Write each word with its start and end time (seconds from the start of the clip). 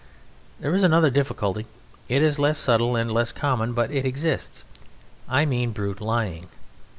There 0.59 0.73
is 0.73 0.81
another 0.81 1.11
difficulty. 1.11 1.67
It 2.09 2.23
is 2.23 2.39
less 2.39 2.57
subtle 2.57 2.95
and 2.95 3.11
less 3.11 3.31
common, 3.31 3.73
but 3.73 3.91
it 3.91 4.03
exists. 4.03 4.63
I 5.29 5.45
mean 5.45 5.73
brute 5.73 6.01
lying. 6.01 6.47